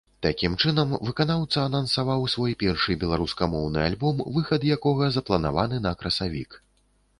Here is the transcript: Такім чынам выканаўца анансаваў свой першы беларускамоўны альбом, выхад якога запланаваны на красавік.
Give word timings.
Такім 0.25 0.53
чынам 0.61 0.95
выканаўца 1.09 1.65
анансаваў 1.69 2.25
свой 2.35 2.57
першы 2.65 2.97
беларускамоўны 3.05 3.79
альбом, 3.91 4.25
выхад 4.37 4.67
якога 4.79 5.13
запланаваны 5.21 5.83
на 5.87 5.97
красавік. 6.03 6.61